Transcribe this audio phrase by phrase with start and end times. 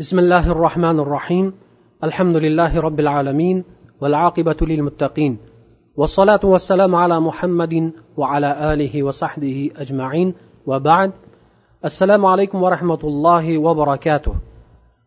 [0.00, 1.46] بسم الله الرحمن الرحيم
[2.04, 3.64] الحمد لله رب العالمين
[4.00, 5.32] والعاقبة للمتقين
[5.96, 7.74] والصلاة والسلام على محمد
[8.16, 10.34] وعلى آله وصحبه أجمعين
[10.66, 11.10] وبعد
[11.84, 14.32] السلام عليكم ورحمة الله وبركاته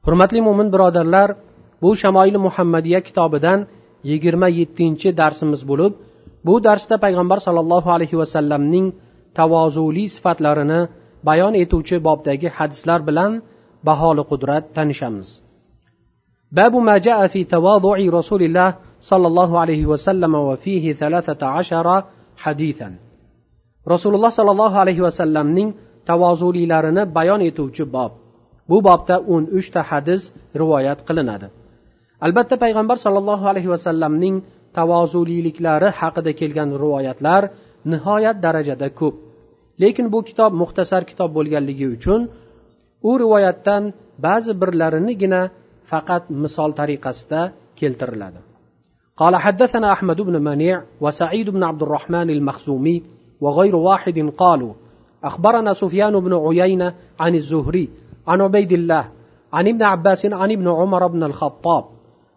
[0.06, 1.36] hurmatli mo'min birodarlar
[1.82, 3.66] bu shamoili muhammadiya kitobidan
[4.04, 5.94] yigirma yettinchi darsimiz bo'lib
[6.46, 8.86] bu darsda payg'ambar sollallohu alayhi vasallamning
[9.38, 10.82] tavozuli sifatlarini
[11.28, 13.32] bayon etuvchi bobdagi hadislar bilan
[13.87, 15.29] baholi qudrat tanishamiz.
[16.57, 18.71] Babu ma jaa fi tavadu'i rasulilloh
[19.11, 20.97] sollallohu alayhi vasallam va fihi
[21.61, 21.97] ashara
[22.45, 22.93] hadisan
[23.93, 25.69] rasululloh sollallohu alayhi vasallamning
[26.11, 28.13] tavozulilarini bayon etuvchi bob.
[28.71, 30.23] Bu bobda o'n uchta hadis
[30.61, 31.47] rivoyat qilinadi.
[32.27, 34.37] Albatta payg'ambar sollallohu alayhi vasallamning
[34.77, 37.43] tavozuliliklari haqida kelgan rivoyatlar
[37.93, 39.15] nihoyat darajada ko'p.
[39.83, 42.21] Lekin bu kitob muxtasar kitob bo'lganligi uchun
[43.03, 45.41] u rivoyatdan ba'zi birlarinigina
[45.91, 48.41] faqat misol tariqasida keltiriladi.
[49.19, 53.03] قال حدثنا أحمد بن منيع وسعيد بن عبد الرحمن المخزومي
[53.41, 54.73] وغير واحد قالوا
[55.25, 57.89] أخبرنا سفيان بن عيينة عن الزهري
[58.27, 59.05] عن عبيد الله
[59.53, 61.85] عن ابن عباس عن ابن عمر بن الخطاب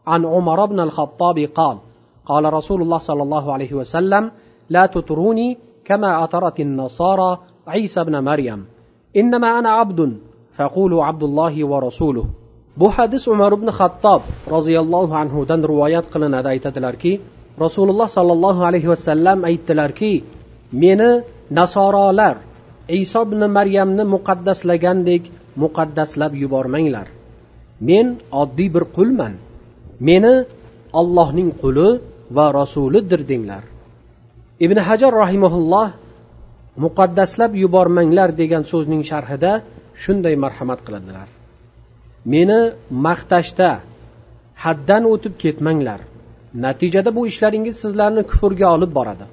[0.08, 1.77] عن عمر بن الخطاب قال
[2.25, 4.31] قال رسول الله صلى الله عليه وسلم
[4.69, 8.66] لا تطروني كما أطرت النصارى عيسى بن مريم
[9.17, 10.17] إنما أنا عبد
[10.57, 12.25] faqulu abdullohi va rasuluh
[12.80, 14.21] bu hadis umar ibn xattob
[14.55, 16.47] roziyallohu anhudan rivoyat qilinadi.
[16.55, 17.13] Aytadilarki
[17.66, 20.13] rasululloh sollallohu alayhi vasallam aytdilarki
[20.83, 21.11] meni
[21.59, 22.35] nasorolar
[23.02, 25.23] iso ibn maryamni muqaddaslagandek
[25.63, 27.08] muqaddaslab yubormanglar.
[27.89, 28.05] Men
[28.41, 29.33] oddiy bir qulman.
[30.08, 30.33] Meni
[30.99, 31.89] ollohning quli
[32.38, 33.63] va rasulidir denglar.
[34.65, 35.88] Ibn hajar rahimaulloh
[36.86, 39.52] muqaddaslab yubormanglar degan so'zning sharhida
[40.03, 41.27] shunday marhamat qiladilar.
[42.33, 42.59] Meni
[43.07, 43.69] maqtashda
[44.63, 45.99] haddan o'tib ketmanglar.
[46.66, 49.25] Natijada bu ishlaringiz sizlarni kufrga olib boradi.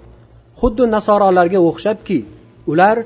[0.60, 2.18] Xuddi nasorolarga o'xshabki
[2.72, 2.96] ular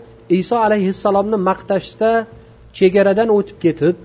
[0.41, 2.11] iso alayhissalomni maqtashda
[2.79, 3.97] chegaradan o'tib ketib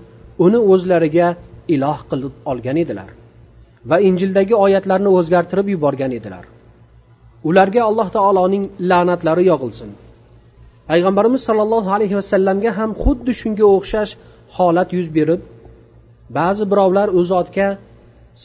[0.46, 1.28] uni o'zlariga
[1.74, 3.10] iloh qilib olgan edilar
[3.90, 6.44] va injildagi oyatlarni o'zgartirib yuborgan edilar.
[7.48, 9.90] Ularga alloh taoloning la'natlari yog'ilsin.
[10.90, 14.12] Payg'ambarimiz sollallohu alayhi vasallamga ham xuddi shunga o'xshash
[14.56, 15.40] holat yuz berib
[16.38, 17.68] ba'zi birovlar u zotga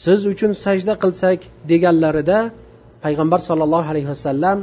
[0.02, 1.38] siz uchun sajda qilsak
[1.70, 2.38] deganlarida
[3.04, 4.58] payg'ambar sollallohu alayhi vasallam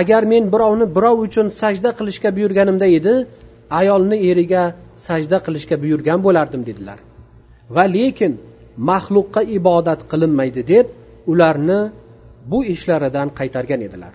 [0.00, 3.14] agar men birovni birov uchun sajda qilishga buyurganimda edi
[3.80, 4.62] ayolni eriga
[5.06, 6.98] sajda qilishga buyurgan bo'lardim dedilar.
[7.76, 8.32] Va lekin
[8.90, 10.86] maxluqqa ibodat qilinmaydi deb
[11.32, 11.80] ularni
[12.50, 14.12] bu ishlaridan qaytargan edilar.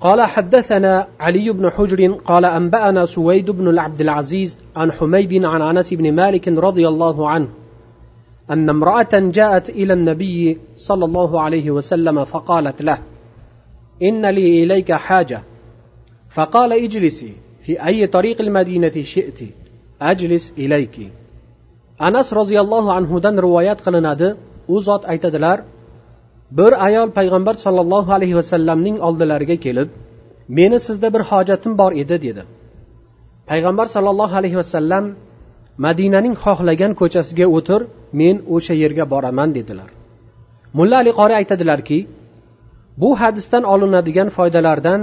[0.00, 5.94] قال حدثنا علي بن حجر قال أنبأنا سويد بن العبد العزيز عن حميد عن أنس
[5.94, 7.48] بن مالك رضي الله عنه
[8.50, 12.98] أن امرأة جاءت إلى النبي صلى الله عليه وسلم فقالت له
[14.02, 15.42] إن لي إليك حاجة.
[16.28, 19.38] فقال اجلسي في أي طريق المدينة شئت؟
[20.02, 21.12] أجلس إليك.
[22.02, 24.34] أنس رضي الله عنه دن روايات قلنادي
[24.68, 25.58] u zot aytadilar
[26.58, 29.88] bir ayol payg'ambar sollallohu alayhi vasallamning oldilariga kelib
[30.58, 32.42] meni sizda bir hojatim bor edi dedi.
[33.50, 35.04] Payg'ambar sollallohu alayhi vasallam
[35.86, 37.80] madinaning xohlagan ko'chasiga o'tir
[38.20, 39.90] men o'sha yerga boraman dedilar.
[40.78, 41.98] Mulla ali qori aytadilarki
[43.02, 45.00] bu hadisdan olinadigan foydalardan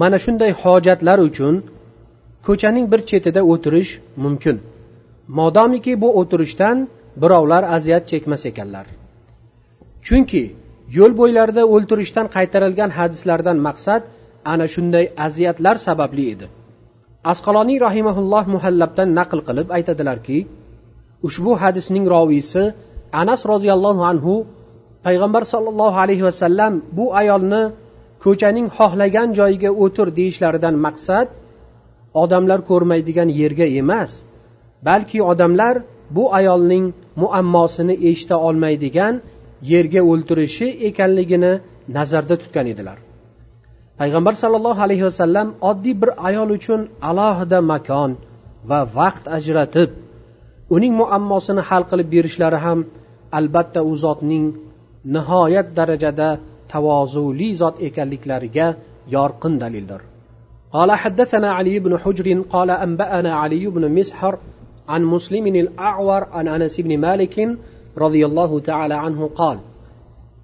[0.00, 1.54] mana shunday hojatlar uchun
[2.46, 3.90] ko'chaning bir chetida o'tirish
[4.24, 4.56] mumkin.
[5.38, 6.76] Modomiki bu o'tirishdan
[7.22, 8.86] birovlar aziyat chekmas ekanlar.
[10.06, 10.42] Chunki
[10.98, 14.02] yo'l bo'ylarida o'ltirishdan qaytarilgan hadislardan maqsad
[14.52, 16.46] ana shunday aziyatlar sababli edi.
[17.32, 20.38] Asqaloniy rahimaulloh muhallabdan naql qilib aytadilarki
[21.28, 22.62] ushbu hadisning roviysi
[23.22, 24.34] anas roziyallohu anhu
[25.06, 27.62] payg'ambar sollallohu alayhi vasallam bu ayolni
[28.24, 31.26] ko'chaning xohlagan joyiga o'tir deyishlaridan maqsad
[32.22, 34.10] odamlar ko'rmaydigan yerga emas
[34.88, 35.74] balki odamlar
[36.16, 36.84] bu ayolning
[37.22, 39.14] muammosini eshita olmaydigan
[39.71, 41.51] yerga o'ltirishi ekanligini
[41.97, 42.97] nazarda tutgan edilar
[43.99, 48.11] payg'ambar sollallohu alayhi vasallam oddiy bir ayol uchun alohida makon
[48.69, 49.89] va vaqt ajratib
[50.75, 52.79] uning muammosini hal qilib berishlari ham
[53.39, 54.45] albatta u zotning
[55.15, 56.29] nihoyat darajada
[56.71, 58.67] tavozuli zot ekanliklariga
[59.15, 60.01] yorqin dalildir
[60.75, 64.33] قال حدثنا علي بن حجر قال أنبأنا علي بن مسحر
[64.87, 67.35] عن مسلم الأعور عن أنس بن مالك
[67.98, 69.58] رضي الله تعالى عنه قال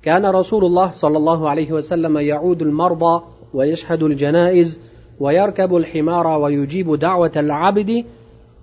[0.02, 3.22] كان رسول الله صلى الله عليه وسلم يعود المرضى
[3.54, 4.78] ويشهد الجنائز
[5.20, 8.04] ويركب الحمار ويجيب دعوة العبد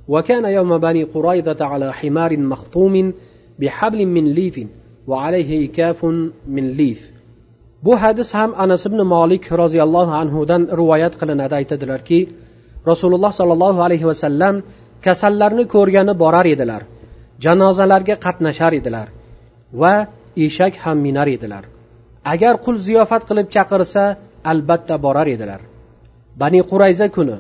[0.08, 3.14] وكان يوم بني قريظة على حمار مخطوم
[3.60, 4.68] بحبل من ليف
[5.08, 6.06] وعليه كاف
[6.48, 7.12] من ليف.
[7.84, 11.54] Bu hadis ham anas ibn molik roziyallohu anhudan rivoyat qilinadi.
[11.62, 12.20] Aytadilarki
[12.88, 14.56] rasululloh sollallohu alayhi vasallam
[15.06, 16.82] kasallarni ko'rgani borar edilar.
[17.46, 19.08] Janozalarga qatnashar edilar
[19.82, 19.94] va
[20.46, 21.64] eshak ham minar edilar.
[22.34, 24.04] Agar qul ziyofat qilib chaqirsa
[24.52, 25.62] albatta borar edilar.
[26.42, 27.38] Bani qurayza kuni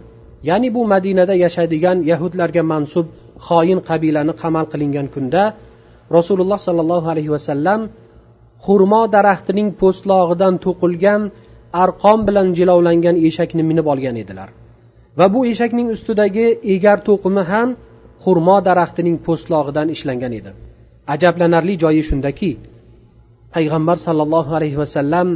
[0.50, 3.06] ya'ni bu madinada yashaydigan yahudlarga mansub
[3.48, 5.44] xoin qabilani qamal qilingan kunda
[6.18, 7.82] rasululloh sollallohu alayhi vasallam
[8.66, 11.22] xurmo daraxtining po'stlog'idan to'qilgan
[11.84, 14.50] arqon bilan jilovlangan eshakni minib olgan edilar.
[15.20, 17.70] Va bu eshakning ustidagi egar to'qimi ham
[18.27, 20.51] xurmo daraxtining po'stlog'idan ishlangan edi
[21.15, 22.51] ajablanarli joyi shundaki
[23.55, 25.29] payg'ambar sollallohu alayhi vasallam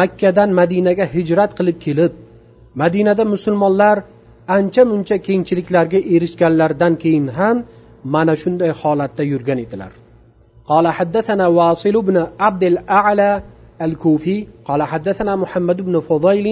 [0.00, 2.12] makkadan madinaga hijrat qilib kelib
[2.82, 3.96] madinada musulmonlar
[4.56, 7.56] ancha muncha kengchiliklarga erishganlaridan keyin ham
[8.14, 9.92] mana shunday holatda yurgan edilar
[10.70, 13.42] قال حدثنا واصل بن عبد الأعلى
[13.82, 16.46] الكوفي قال حدثنا محمد بن فضيل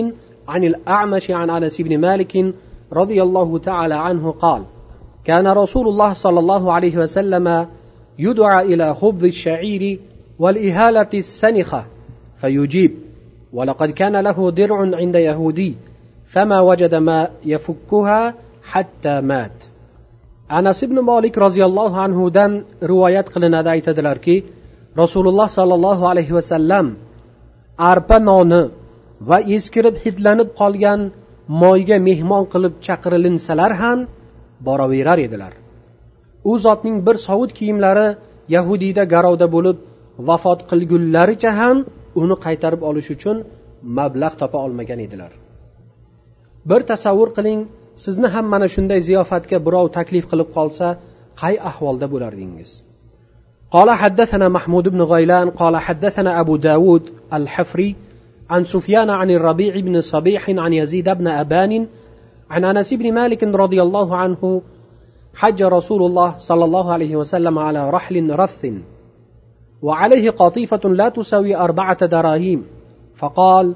[0.48, 2.54] عن الأعمش عن أنس بن مالك
[2.92, 4.62] رضي الله تعالى عنه قال
[5.24, 7.66] كان رسول الله صلى الله عليه وسلم
[8.18, 9.98] يدعى إلى خبز الشعير
[10.38, 11.84] والإهالة السنخة
[12.36, 12.92] فيجيب
[13.52, 15.76] ولقد كان له درع عند يهودي
[16.24, 19.70] فما وجد ما يفكها حتى مات
[20.58, 22.52] anas ibn molik roziyallohu anhudan
[22.90, 24.36] rivoyat qilinadi aytadilarki
[25.02, 26.86] rasululloh sollallohu alayhi vasallam
[27.92, 28.62] arpa noni
[29.28, 31.00] va eskirib hidlanib qolgan
[31.62, 33.98] moyga mehmon qilib chaqirilinsalar ham
[34.66, 35.52] boraverar edilar
[36.50, 38.08] u zotning bir sovut kiyimlari
[38.56, 39.78] yahudiyda garovda bo'lib
[40.28, 41.76] vafot qilgunlaricha ham
[42.22, 43.36] uni qaytarib olish uchun
[43.98, 45.32] mablag' topa olmagan edilar
[46.70, 47.60] bir tasavvur qiling
[48.04, 50.86] sizni ham mana shunday ziyofatga birov taklif qilib qolsa
[51.42, 52.72] qay ahvolda bo'lardingiz
[53.74, 57.90] قال حدثنا محمود بن غيلان قال حدثنا أبو داود الحفري
[58.50, 61.72] عن سفيان عن الربيع بن صبيح عن يزيد بن أبان
[62.49, 64.61] عن أنس بن مالك رضي الله عنه
[65.33, 68.65] حج رسول الله صلى الله عليه وسلم على رحل رث
[69.81, 72.65] وعليه قطيفة لا تساوي أربعة دراهيم
[73.15, 73.75] فقال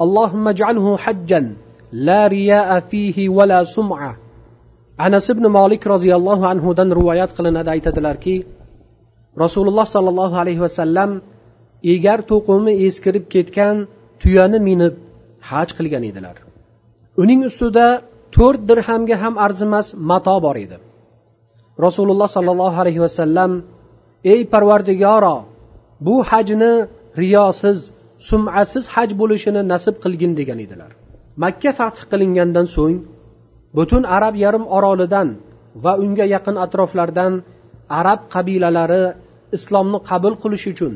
[0.00, 1.54] اللهم اجعله حجا
[1.92, 4.16] لا رياء فيه ولا سمعة.
[5.00, 8.44] أنس بن مالك رضي الله عنه دن روايات قلنا دايت الاركي
[9.38, 11.20] رسول الله صلى الله عليه وسلم
[11.94, 13.76] egar to'qimi eskirib ketgan
[14.20, 14.94] tuyani minib
[15.50, 16.45] haj qilgan edilar
[17.22, 17.86] uning ustida
[18.36, 20.76] to'rt dirhamga ham arzimas mato bor edi.
[21.86, 23.50] Rasululloh sollallohu alayhi vasallam
[24.32, 25.36] ey parvardigoro
[26.06, 26.72] bu hajni
[27.22, 27.78] riyosiz
[28.28, 30.90] sum'asiz haj bo'lishini nasib qilgin degan edilar.
[31.42, 32.96] Makka fath qilingandan so'ng
[33.76, 35.28] butun arab yarim orolidan
[35.84, 37.32] va unga yaqin atroflardan
[38.00, 39.04] arab qabilalari
[39.56, 40.92] islomni qabul qilish uchun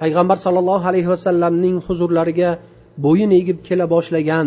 [0.00, 2.50] payg'ambar sollallohu alayhi vasallamning huzurlariga
[3.04, 4.46] bo'yin egib kela boshlagan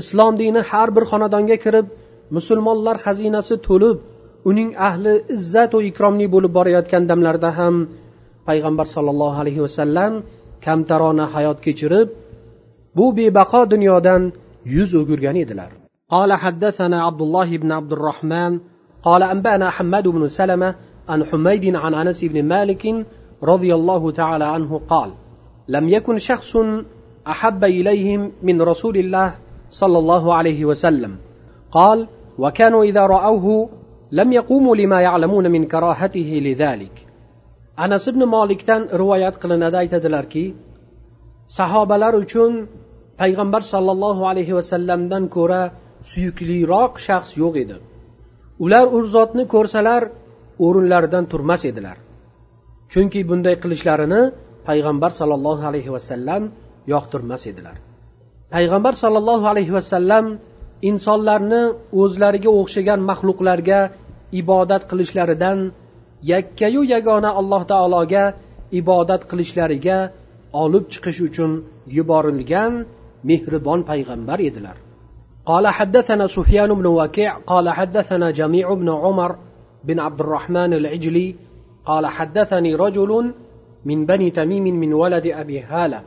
[0.00, 1.86] islom dini har bir xonadonga kirib
[2.36, 3.96] musulmonlar xazinasi to'lib
[4.50, 7.74] uning ahli izzat va ikromli bo'lib borayotgan damlarda ham
[8.48, 10.12] payg'ambar sollallohu alayhi vasallam
[10.64, 12.08] kamtarona hayot kechirib
[12.96, 14.22] bu bebaqo dunyodan
[14.76, 15.70] yuz o'girgan edilar
[16.16, 18.52] قال حدثنا عبد الله بن عبد الرحمن
[19.02, 20.74] قال أنبأنا حماد بن سلمة
[21.08, 22.82] عن حميد عن أنس بن مالك
[23.42, 25.10] رضي الله تعالى عنه قال
[25.68, 26.56] لم يكن شخص
[27.28, 29.28] أحب إليهم من رسول الله
[29.74, 31.16] صلى الله عليه وسلم
[31.72, 32.08] قال
[32.38, 33.68] وكانوا إذا رأوه
[34.12, 37.06] لم يقوموا لما يعلمون من كراهته لذلك
[37.78, 40.54] أنس بن مالك تن روايات قلنا aytadilarki
[41.58, 42.52] sahobalar uchun
[43.20, 45.62] payg'ambar sollallohu alayhi vasallamdan ko'ra
[46.10, 47.76] suyukliroq shaxs yo'q edi
[48.64, 50.02] ular u zotni ko'rsalar
[50.66, 51.96] o'rinlaridan turmas edilar
[52.92, 54.22] chunki bunday qilishlarini
[54.68, 56.42] payg'ambar sollallohu alayhi vasallam
[56.92, 57.76] yoqtirmas edilar
[58.54, 60.24] payg'ambar sollallohu alayhi vasallam
[60.90, 61.62] insonlarni
[62.02, 63.80] o'zlariga o'xshagan maxluqlarga
[64.40, 65.58] ibodat qilishlaridan
[66.32, 68.24] yakkayu yagona alloh taologa
[68.80, 69.98] ibodat qilishlariga
[70.62, 71.50] olib chiqish uchun
[71.96, 72.72] yuborilgan
[73.28, 74.78] mehribon payg'ambar edilar
[75.50, 79.36] قال حدثنا سفيان بن وكيع قال حدثنا جميع بن عمر
[79.84, 81.34] بن عبد الرحمن العجلي
[81.84, 83.10] قال حدثني رجل
[83.84, 86.00] من بني تميم من ولد أبي هالة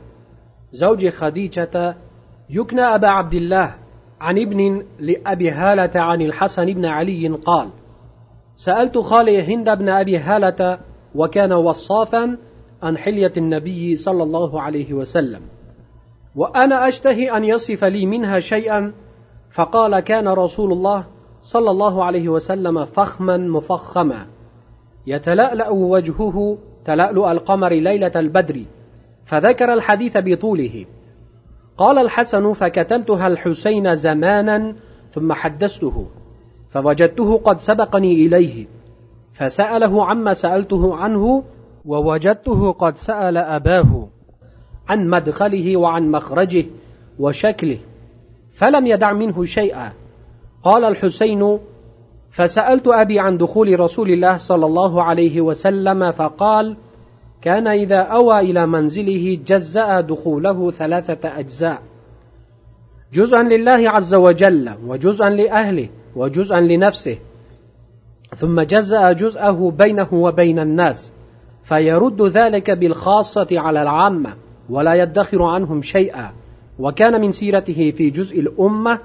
[0.72, 1.96] زوج خديجة
[2.49, 3.75] يكنى أبا عبد الله
[4.21, 7.69] عن ابن لأبي هالة عن الحسن بن علي قال
[8.55, 10.79] سألت خالي هند بن أبي هالة
[11.15, 12.37] وكان وصافا
[12.83, 15.41] عن حلية النبي صلى الله عليه وسلم
[16.35, 18.93] وأنا أشتهي أن يصف لي منها شيئا
[19.51, 21.05] فقال كان رسول الله
[21.41, 24.27] صلى الله عليه وسلم فخما مفخما
[25.07, 28.63] يتلألأ وجهه تلألؤ القمر ليلة البدر
[29.25, 30.85] فذكر الحديث بطوله.
[31.79, 34.75] قال الحسن فكتمتها الحسين زمانا
[35.11, 36.05] ثم حدثته
[36.69, 38.65] فوجدته قد سبقني إليه
[39.33, 41.43] فسأله عما سألته عنه
[41.85, 44.07] ووجدته قد سأل أباه
[44.89, 46.65] عن مدخله وعن مخرجه
[47.19, 47.77] وشكله
[48.53, 49.93] فلم يدع منه شيئا.
[50.63, 51.59] قال الحسين
[52.31, 56.77] فسألت أبي عن دخول رسول الله صلى الله عليه وسلم فقال
[57.41, 61.81] كان إذا أوى إلى منزله جزأ دخوله ثلاثة أجزاء.
[63.13, 67.17] جزءا لله عز وجل وجزءا لأهله وجزءا لنفسه.
[68.35, 71.11] ثم جزأ جزءه بينه وبين الناس
[71.63, 74.35] فيرد ذلك بالخاصة على العامة
[74.69, 76.31] ولا يدخر عنهم شيئا.
[76.79, 78.99] وكان من سيرته في جزء الأمة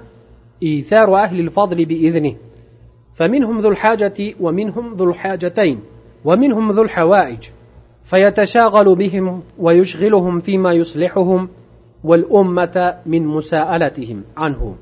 [0.63, 2.35] إيثار أهل الفضل بإذنه.
[3.13, 5.79] فمنهم ذو الحاجة ومنهم ذو الحاجتين
[6.25, 7.49] ومنهم ذو الحوائج.
[8.05, 11.49] فيتشاغل بهم ويشغلهم فيما يصلحهم
[12.03, 14.75] والأمة من مساءلتهم عنه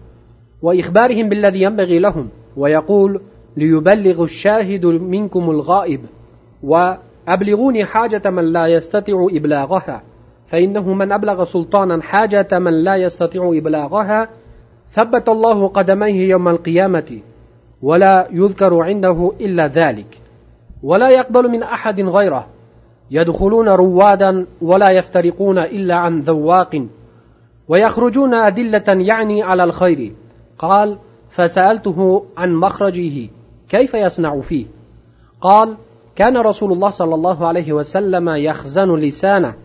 [0.62, 3.22] وإخبارهم بالذي ينبغي لهم ويقول
[3.58, 6.06] ليبلغ الشاهد منكم الغائب
[6.64, 10.04] وأبلغوني حاجة من لا يستطيع إبلاغها
[10.48, 14.30] فإنه من أبلغ سلطانا حاجة من لا يستطيع إبلاغها
[14.92, 17.20] ثبت الله قدميه يوم القيامة
[17.82, 20.22] ولا يذكر عنده إلا ذلك
[20.84, 22.53] ولا يقبل من أحد غيره
[23.12, 26.86] يدخلون روادا ولا يفترقون إلا عن ذواق
[27.68, 30.14] ويخرجون أدلة يعني على الخير.
[30.58, 30.98] قال
[31.30, 33.30] فسألته عن مخرجه
[33.70, 34.66] كيف يصنع فيه؟
[35.42, 35.78] قال
[36.16, 39.56] كان رسول الله صلى الله عليه وسلم يخزن لسانه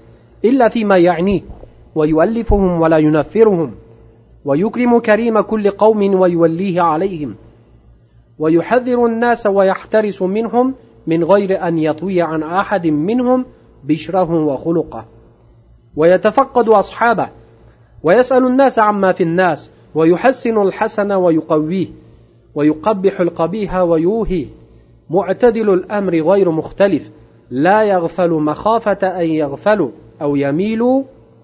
[0.45, 1.41] إلا فيما يعنيه
[1.95, 3.75] ويؤلفهم ولا ينفرهم
[4.45, 7.35] ويكرم كريم كل قوم ويوليه عليهم
[8.39, 10.75] ويحذر الناس ويحترس منهم
[11.07, 13.45] من غير أن يطوي عن أحد منهم
[13.85, 15.07] بشره وخلقه.
[15.97, 17.29] ويتفقد أصحابه
[18.03, 21.87] ويسأل الناس عما في الناس ويحسن الحسن ويقويه
[22.55, 24.47] ويقبح القبيح ويوهي.
[25.11, 27.11] معتدل الأمر غير مختلف
[27.51, 29.91] لا يغفل مخافة أن يغفلوا
[30.23, 31.03] أو يميلوا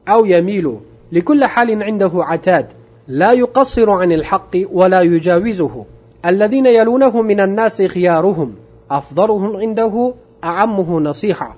[0.08, 0.76] أو يميلوا.
[1.12, 2.66] لكل حال عنده عتاد
[3.08, 5.84] لا يقصر عن الحق ولا يجاوزه.
[6.26, 8.54] الذين يلونه من الناس خيارهم.
[8.98, 11.56] أفضلهم عنده أعمه نصيحة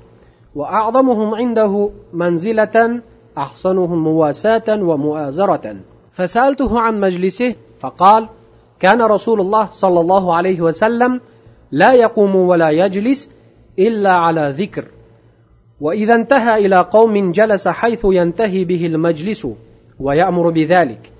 [0.55, 3.01] وأعظمهم عنده منزلة
[3.39, 5.77] أحسنهم مواساة ومؤازرة.
[6.13, 8.29] فسألته عن مجلسه فقال
[8.81, 11.21] كان رسول الله صلى الله عليه وسلم
[11.73, 13.31] لا يقوم ولا يجلس
[13.79, 14.85] إلا على ذكر.
[15.81, 19.47] وإذا انتهى إلى قوم جلس حيث ينتهي به المجلس
[20.01, 21.13] ويأمر بذلك.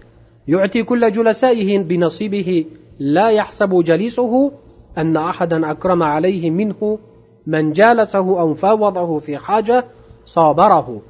[0.49, 2.65] يعطي كل جلسائه بنصيبه
[2.99, 4.53] لا يحسب جليسه
[4.99, 6.99] أن أحدا أكرم عليه منه
[7.47, 9.85] من جالسه أو فاوضه في حاجة
[10.27, 11.01] صابره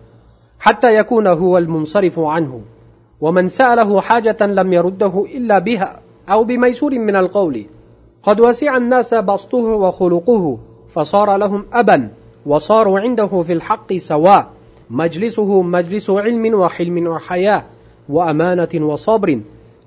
[0.59, 2.61] حتى يكون هو المنصرف عنه.
[3.21, 7.67] ومن سأله حاجة لم يرده إلا بها أو بميسور من القول.
[8.23, 12.09] قد وسع الناس بسطه وخلقه فصار لهم أبا
[12.47, 14.47] وصاروا عنده في الحق سواء.
[14.91, 17.63] مجلسه مجلس علم وحلم وحياة
[18.09, 19.41] وأمانة وصبر.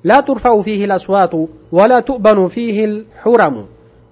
[0.03, 1.31] لا ترفع فيه الأصوات
[1.71, 3.65] ولا تؤبن فيه الحرم.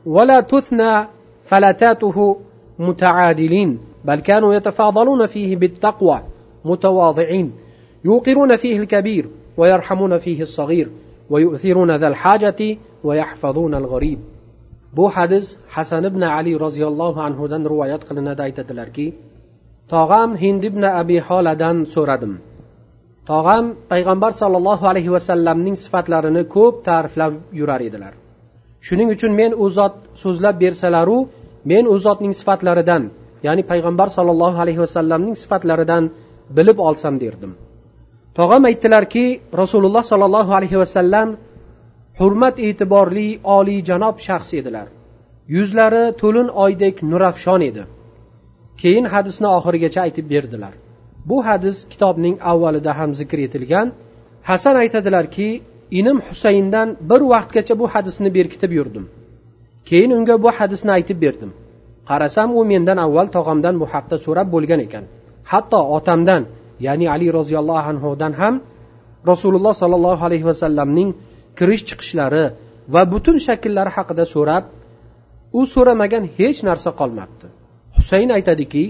[0.07, 1.07] ولا تثنى
[1.43, 2.37] فلتاته
[2.79, 6.21] متعادلين بل كانوا يتفاضلون فيه بالتقوى
[6.65, 7.51] متواضعين
[8.05, 10.89] يوقرون فيه الكبير ويرحمون فيه الصغير
[11.29, 14.19] ويؤثرون ذا الحاجة ويحفظون الغريب.
[14.93, 19.13] بو حدث حسن بن علي رضي الله عنه دن روايات قلنا دايت تلاركي
[19.89, 22.37] طغام هند بن أبي حالدن سوردم.
[23.27, 28.13] طغام پیغمبر صلى الله عليه وسلم نين صفات لارنه كوب تعرف لام يرار يدلار
[28.85, 31.17] shuning uchun men u zot so'zlab bersalaru
[31.71, 33.03] men u zotning sifatlaridan
[33.47, 36.03] ya'ni payg'ambar sollallohu alayhi vasallamning sifatlaridan
[36.57, 37.51] bilib olsam derdim.
[38.37, 39.25] Tog'am aytdilarki
[39.61, 41.29] rasululloh sollallohu alayhi vasallam
[42.19, 44.87] hurmat e'tiborli oliyjanob shaxs edilar.
[45.55, 47.83] Yuzlari to'lin oydek nurafshon edi.
[48.81, 50.73] Keyin hadisni oxirigacha aytib berdilar.
[51.29, 53.87] Bu hadis kitobning avvalida ham zikr etilgan.
[54.49, 55.49] Hasan aytadilarki
[55.91, 59.05] inim husayndan bir vaqtgacha bu hadisni berkitib yurdim.
[59.85, 61.51] Keyin unga bu hadisni aytib berdim.
[62.09, 65.03] Qarasam u mendan avval tog'amdan bu haqda so'rab bo'lgan ekan.
[65.51, 66.43] Hatto otamdan
[66.85, 68.55] ya'ni ali roziyallohu anhudan ham
[69.31, 71.09] rasululloh sollallohu alayhi vasallamning
[71.57, 72.45] kirish chiqishlari
[72.93, 74.63] va butun shakllari haqida so'rab
[75.59, 77.45] u so'ramagan hech narsa qolmabdi.
[77.97, 78.83] Husayn aytadiki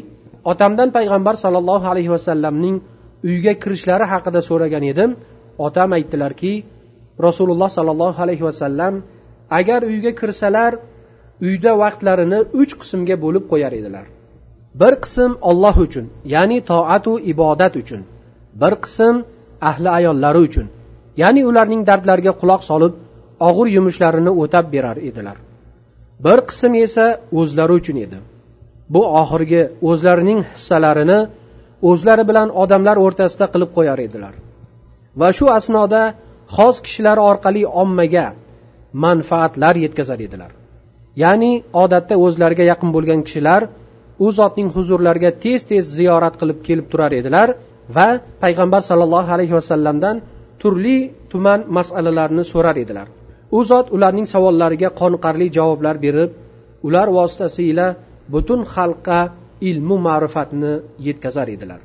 [0.52, 2.76] otamdan payg'ambar sollallohu alayhi vasallamning
[3.30, 5.12] uyga kirishlari haqida so'ragan edim.
[5.68, 6.54] Otam aytdilarki
[7.26, 8.94] rasululloh sollallohu alayhi vasallam
[9.60, 10.72] agar uyga kirsalar
[11.48, 14.06] uyda vaqtlarini uch qismga bo'lib qo'yar edilar.
[14.82, 18.02] Bir qism olloh uchun ya'ni toatu ibodat uchun.
[18.62, 19.16] Bir qism
[19.70, 20.68] ahli ayollari uchun
[21.22, 22.94] ya'ni ularning dardlariga quloq solib
[23.50, 25.38] og'ir yumushlarini o'tab berar edilar.
[26.26, 27.06] Bir qism esa
[27.40, 28.18] o'zlari uchun edi.
[28.94, 31.20] Bu oxirgi o'zlarining hissalarini
[31.90, 34.34] o'zlari bilan odamlar o'rtasida qilib qo'yar edilar.
[35.20, 36.02] Va shu asnoda
[36.56, 38.28] xos kishilar orqali ommaga
[39.06, 40.52] manfaatlar yetkazar edilar.
[41.24, 41.52] Ya'ni
[41.84, 43.62] odatda o'zlariga yaqin bo'lgan kishilar
[44.26, 47.48] u zotning huzurlariga tez tez ziyorat qilib kelib turar edilar
[47.96, 48.08] va
[48.44, 50.16] payg'ambar sollallohu alayhi vasallamdan
[50.62, 50.98] turli
[51.32, 53.08] tuman masalalarni so'rar edilar.
[53.58, 56.32] U zot ularning savollariga qoniqarli javoblar berib
[56.88, 57.88] ular vositasiyla
[58.34, 59.20] butun xalqqa
[59.70, 60.74] ilmu ma'rifatni
[61.08, 61.80] yetkazar edilar.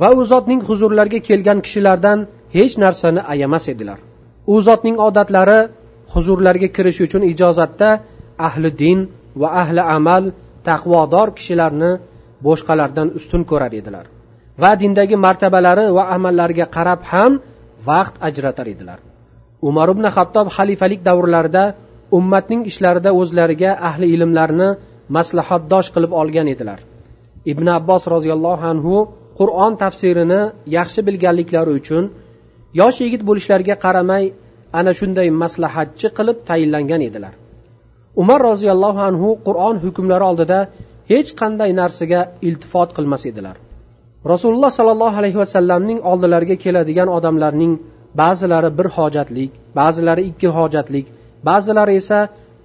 [0.00, 2.18] Va u zotning huzurlariga kelgan kishilardan
[2.54, 3.98] hech narsani ayamas edilar.
[4.52, 5.58] U zotning odatlari
[6.14, 7.90] huzurlarga kirish uchun ijozatda
[8.48, 8.98] ahli din
[9.40, 10.24] va ahli amal
[10.68, 11.90] taqvodor kishilarni
[12.46, 14.06] boshqalardan ustun ko'rar edilar
[14.62, 17.32] va dindagi martabalari va amallariga qarab ham
[17.88, 18.98] vaqt ajratar edilar.
[19.68, 21.64] Umar ibn hattob xalifalik davrlarida
[22.18, 24.68] ummatning ishlarida o'zlariga ahli ilmlarni
[25.16, 26.80] maslahatdosh qilib olgan edilar.
[27.52, 28.94] Ibn abbos roziyallohu anhu
[29.38, 30.40] qur'on tafsirini
[30.76, 32.04] yaxshi bilganliklari uchun
[32.80, 34.24] yosh yigit bo'lishlariga qaramay
[34.78, 37.34] ana shunday maslahatchi qilib tayinlangan edilar.
[38.22, 40.58] Umar roziyallohu anhu qur'on hukmlari oldida
[41.12, 43.56] hech qanday narsaga iltifot qilmas edilar.
[44.32, 47.72] Rasululloh sollallohu alayhi vasallamning oldilariga keladigan odamlarning
[48.22, 51.06] ba'zilari bir hojatlik ba'zilari ikki hojatlik
[51.48, 52.18] ba'zilari esa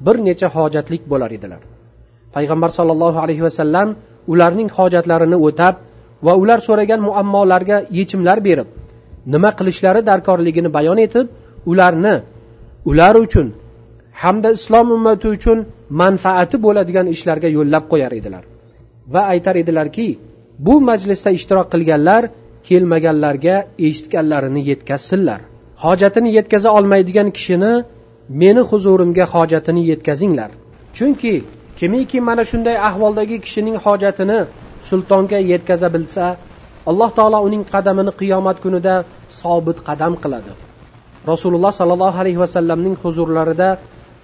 [0.05, 1.61] bir necha hojatlik bo'lar edilar.
[2.35, 3.89] Payg'ambar sollallohu alayhi vasallam
[4.33, 5.75] ularning hojatlarini o'tab
[6.25, 8.67] va ular so'ragan muammolarga yechimlar berib
[9.33, 11.27] nima qilishlari darkorligini bayon etib
[11.71, 12.15] ularni
[12.89, 13.47] ular uchun
[14.23, 15.59] hamda islom ummati uchun
[16.01, 18.43] manfaati bo'ladigan ishlarga yo'llab qo'yar edilar.
[19.13, 20.07] Va aytar edilarki
[20.65, 22.23] bu majlisda ishtirok qilganlar
[22.67, 23.55] kelmaganlarga
[23.87, 25.39] eshitganlarini yetkazsinlar.
[25.83, 27.73] Hojatini yetkaza olmaydigan kishini
[28.41, 30.51] meni huzurimga hojatini yetkazinglar.
[30.97, 31.33] Chunki
[31.79, 34.39] kimiki mana shunday ahvoldagi kishining hojatini
[34.87, 36.25] sultonga yetkaza bilsa
[36.89, 38.95] alloh taolo uning qadamini qiyomat kunida
[39.41, 40.51] sobit qadam qiladi.
[41.31, 43.69] Rasululloh sollallohu alayhi vasallamning huzurlarida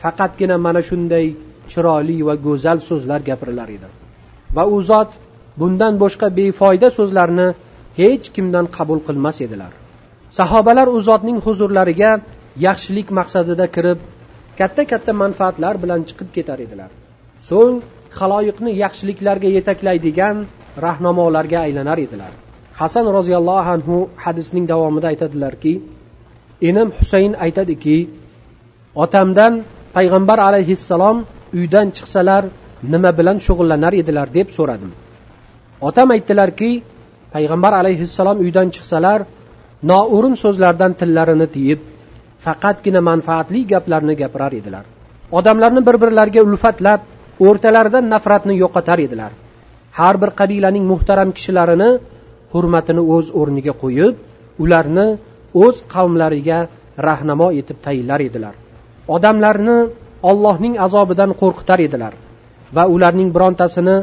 [0.03, 1.25] faqatgina mana shunday
[1.71, 3.87] chiroyli va go'zal so'zlar gapirilar edi
[4.55, 5.11] va u zot
[5.59, 7.47] bundan boshqa befoyda so'zlarni
[7.99, 9.71] hech kimdan qabul qilmas edilar.
[10.37, 12.11] Sahobalar u zotning huzurlariga
[12.67, 13.99] yaxshilik maqsadida kirib
[14.59, 16.89] katta katta manfaatlar bilan chiqib ketar edilar.
[17.49, 17.75] So'ng
[18.19, 20.37] haloyiqni yaxshiliklarga yetaklaydigan
[20.85, 22.33] rahnamolarga aylanar edilar.
[22.81, 25.73] Hasan roziyallohu anhu hadisning davomida aytadilarki
[26.69, 27.97] inim husayn aytadiki
[29.03, 29.53] otamdan
[29.97, 31.17] payg'ambar alayhissalom
[31.57, 32.43] uydan chiqsalar
[32.93, 34.91] nima bilan shug'ullanar edilar deb so'radim.
[35.87, 36.71] Otam aytdilarki
[37.35, 39.19] payg'ambar alayhissalom uydan chiqsalar
[39.91, 41.79] noo'rin so'zlardan tillarini tiyib
[42.45, 44.85] faqatgina manfaatli gaplarni gapirar edilar.
[45.37, 47.01] Odamlarni bir birlariga ulfatlab
[47.47, 49.31] o'rtalarida nafratni yo'qotar edilar.
[49.99, 51.89] Har bir qabilaning muhtaram kishilarini
[52.53, 54.15] hurmatini o'z o'rniga qo'yib
[54.63, 55.07] ularni
[55.63, 56.59] o'z qavmlariga
[57.07, 58.53] rahnamo etib tayinlar edilar.
[59.15, 59.77] Odamlarni
[60.29, 62.13] ollohning azobidan qo'rqitar edilar
[62.75, 63.97] va ularning birontasini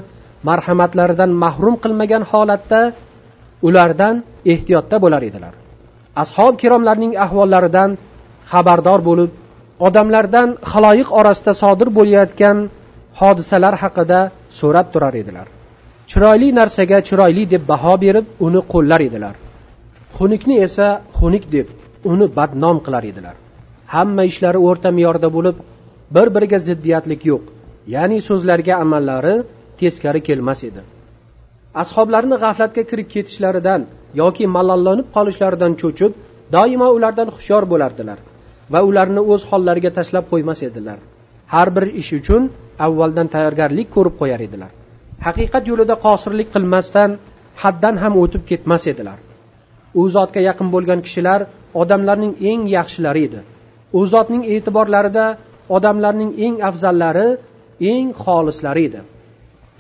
[0.49, 2.81] marhamatlaridan mahrum qilmagan holatda
[3.67, 4.15] ulardan
[4.53, 5.55] ehtiyotda bo'lar edilar.
[6.23, 7.91] Ashob kiromlarning ahvollaridan
[8.53, 9.31] xabardor bo'lib
[9.87, 12.57] odamlardan haloyiq orasida sodir bo'layotgan
[13.21, 14.21] hodisalar haqida
[14.61, 15.47] so'rab turar edilar.
[16.11, 19.35] Chiroyli narsaga chiroyli deb baho berib uni qo'llar edilar.
[20.17, 20.87] Xunukni esa
[21.19, 21.67] xunuk deb
[22.13, 23.37] uni badnom qilar edilar.
[23.95, 25.57] Hamma ishlari o'rta me'yorda bo'lib
[26.15, 27.43] bir biriga ziddiyatlik yo'q
[27.95, 29.35] ya'ni so'zlarga amallari
[29.81, 30.81] teskari kelmas edi.
[31.83, 33.81] Ashoblarni g'aflatga kirib ketishlaridan
[34.23, 36.13] yoki malollanib qolishlaridan cho'chib
[36.55, 38.19] doimo ulardan hushyor bo'lardilar
[38.73, 40.99] va ularni o'z hollariga tashlab qo'ymas edilar.
[41.55, 42.43] Har bir ish uchun
[42.87, 44.73] avvaldan tayyorgarlik ko'rib qo'yar edilar.
[45.27, 47.11] Haqiqat yo'lida qosirlik qilmasdan
[47.63, 49.19] haddan ham o'tib ketmas edilar.
[50.01, 51.41] U zotga yaqin bo'lgan kishilar
[51.83, 53.41] odamlarning eng yaxshilari edi.
[53.99, 55.27] U zotning e'tiborlarida
[55.77, 57.29] odamlarning eng afzallari
[57.93, 59.01] eng xolislari edi.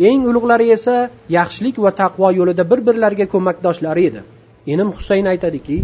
[0.08, 0.96] Eng ulug'lari esa
[1.38, 4.20] yaxshilik va taqvo yo'lida bir birlariga ko'makdoshlari edi.
[4.72, 5.78] Inim husayn aytadiki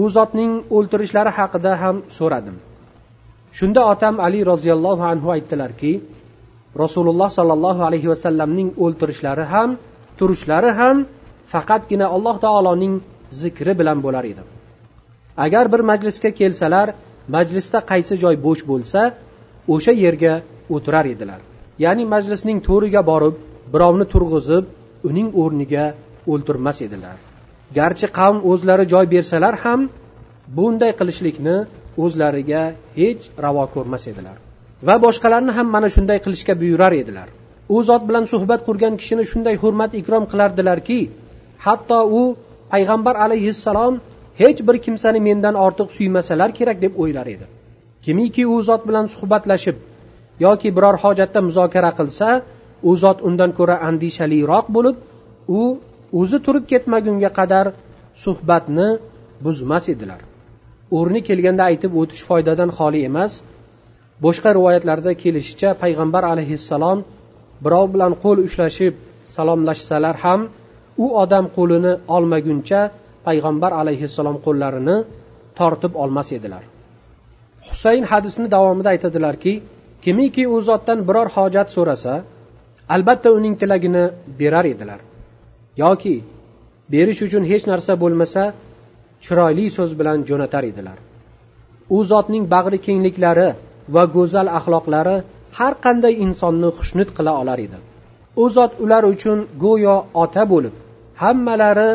[0.00, 2.56] u zotning o'ltirishlari haqida ham so'radim.
[3.58, 5.92] Shunda otam ali roziyallohu anhu aytdilarki
[6.82, 9.70] rasululloh sollallohu alayhi vasallamning o'ltirishlari ham
[10.18, 10.96] turishlari ham
[11.52, 12.94] faqatgina alloh taoloning
[13.40, 14.42] zikri bilan bo'lar edi.
[15.44, 16.88] Agar bir majlisga kelsalar
[17.36, 19.00] majlisda qaysi joy bo'sh bo'lsa
[19.74, 20.34] o'sha yerga
[20.74, 21.40] o'tirar edilar.
[21.84, 23.34] Ya'ni majlisning to'riga borib
[23.72, 24.64] birovni turg'izib
[25.08, 25.84] uning o'rniga
[26.32, 27.16] o'ltirmas edilar.
[27.78, 29.80] Garchi qavm o'zlari joy bersalar ham
[30.56, 31.56] bunday qilishlikni
[32.04, 32.62] o'zlariga
[33.00, 34.36] hech ravo ko'rmas edilar.
[34.86, 37.28] Va boshqalarni ham mana shunday qilishga buyurar edilar.
[37.74, 41.00] U zot bilan suhbat qurgan kishini shunday hurmat ikrom qilardilarki
[41.66, 42.22] hatto u
[42.72, 43.94] payg'ambar alayhissalom
[44.40, 47.46] hech bir kimsani mendan ortiq suymasalar kerak deb o'ylar edi.
[48.04, 49.76] Kimiki u zot bilan suhbatlashib
[50.46, 52.28] yoki biror hojatda muzokara qilsa
[52.88, 54.96] u zot undan ko'ra andishaliroq bo'lib
[55.58, 55.60] u
[56.20, 57.66] o'zi turib ketmagunga qadar
[58.24, 58.88] suhbatni
[59.44, 60.20] buzmas edilar.
[60.98, 63.32] O'rni kelganda aytib o'tish foydadan xoli emas
[64.24, 66.98] boshqa rivoyatlarda kelishicha payg'ambar alayhissalom
[67.64, 68.94] birov bilan qo'l ushlashib
[69.34, 70.40] salomlashsalar ham
[71.04, 72.80] u odam qo'lini olmaguncha
[73.26, 74.96] payg'ambar alayhissalom qo'llarini
[75.58, 76.62] tortib olmas edilar.
[77.68, 79.52] Husayn hadisni davomida aytadilarki
[80.04, 82.14] kimiki u zotdan biror hojat so'rasa
[82.94, 84.04] albatta uning tilagini
[84.40, 85.00] berar edilar.
[85.82, 86.16] Yoki
[86.92, 88.42] berish uchun hech narsa bo'lmasa
[89.24, 90.98] chiroyli so'z bilan jo'natar edilar.
[91.96, 93.48] U zotning bag'ri kengliklari
[93.94, 95.16] va go'zal axloqlari
[95.58, 97.78] har qanday insonni xushnud qila olar edi.
[98.42, 100.74] U zot ular uchun go'yo ota bo'lib
[101.22, 101.90] hammalari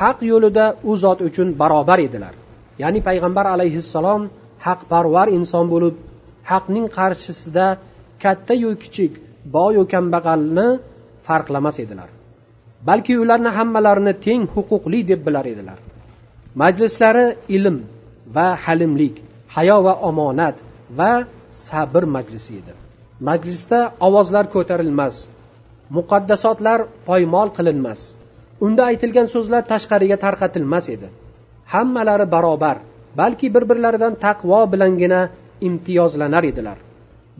[0.00, 2.34] haq yo'lida u zot uchun barobar edilar.
[2.82, 4.22] Ya'ni payg'ambar alayhissalom
[4.66, 5.94] haqparvar inson bo'lib
[6.50, 7.66] haqning qarshisida
[8.22, 9.12] kattayu kichik
[9.56, 10.68] boyu kambag'alni
[11.26, 12.08] farqlamas edilar.
[12.88, 15.78] Balki ularni hammalarini teng huquqli deb bilar edilar.
[16.62, 17.76] Majlislari ilm
[18.36, 19.16] va halimlik
[19.54, 20.56] hayo va omonat
[20.90, 21.12] va
[21.50, 22.74] sabr majlisi edi.
[23.28, 25.16] Majlisda ovozlar ko'tarilmas
[25.96, 28.00] muqaddasotlar poymol qilinmas
[28.66, 31.08] unda aytilgan so'zlar tashqariga tarqatilmas edi.
[31.74, 32.76] Hammalari barobar
[33.20, 35.20] balki bir birlaridan taqvo bilangina
[35.68, 36.78] imtiyozlanar edilar.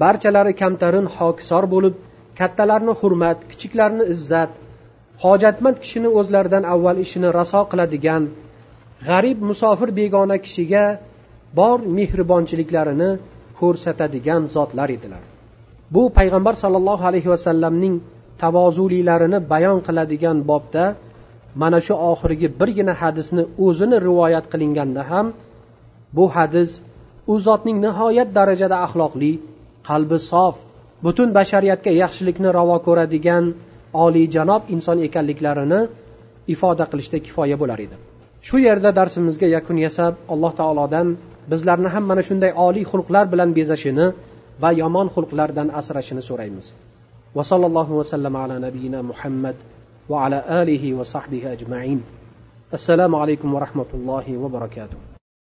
[0.02, 1.94] Barchalari kamtarin hokisor bo'lib
[2.40, 4.52] kattalarni hurmat kichiklarni izzat
[5.24, 8.22] hojatmand kishini o'zlaridan avval ishini raso qiladigan
[9.08, 10.84] g'arib musofir begona kishiga
[11.58, 13.10] bor mehribonchiliklarini
[13.60, 15.22] ko'rsatadigan zotlar edilar.
[15.94, 17.94] Bu payg'ambar sollallohu alayhi vasallamning
[18.42, 20.84] tavozulilarini bayon qiladigan bobda
[21.62, 25.26] mana shu oxirgi birgina hadisni o'zini rivoyat qilinganda ham
[26.16, 26.70] bu hadis
[27.32, 29.32] u zotning nihoyat darajada axloqli
[29.88, 30.56] qalbi sof
[31.04, 33.44] butun bashariyatga yaxshilikni ravo ko'radigan
[34.04, 35.80] oliyjanob inson ekanliklarini
[36.54, 37.96] ifoda qilishda kifoya bo'lar edi.
[38.46, 41.06] Shu yerda darsimizga yakun yasab alloh taolodan
[41.50, 44.06] bizlarni ham mana shunday oliy xulqlar bilan bezashini
[44.62, 46.66] va yomon xulqlardan asrashini so'raymiz.
[47.36, 49.56] Va sallallohu vasallam ala nabiyina muhammad
[50.10, 52.00] va ala alihi va sahbihi ajmain.
[52.76, 55.15] Assalomu alaykum va rahmatullohi va barakatuh.